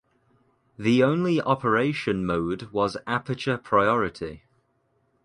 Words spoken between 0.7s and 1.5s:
The only